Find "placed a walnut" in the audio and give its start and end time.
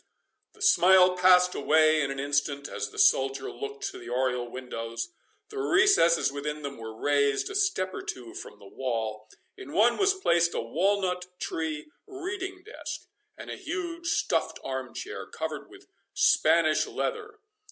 10.15-11.27